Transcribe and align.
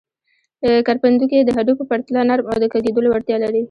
کرپندوکي 0.87 1.37
د 1.43 1.49
هډوکو 1.57 1.83
په 1.87 1.89
پرتله 1.91 2.21
نرم 2.29 2.45
او 2.51 2.57
د 2.63 2.65
کږېدلو 2.73 3.07
وړتیا 3.11 3.37
لري. 3.43 3.59